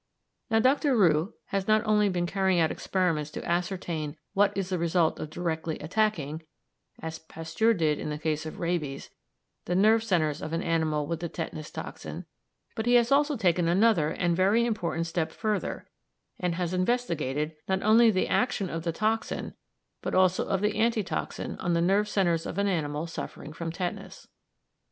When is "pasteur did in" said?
7.19-8.09